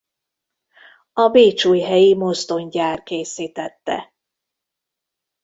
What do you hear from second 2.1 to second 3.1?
Mozdonygyár